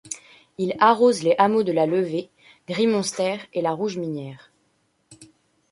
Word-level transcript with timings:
Il 0.57 0.73
arrose 0.79 1.21
les 1.21 1.35
hameaux 1.37 1.61
de 1.61 1.71
La 1.71 1.85
Levée, 1.85 2.31
Grimonster 2.67 3.37
et 3.53 3.61
La 3.61 3.71
Rouge-Minière. 3.73 4.51